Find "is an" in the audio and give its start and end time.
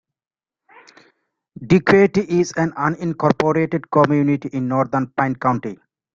2.27-2.71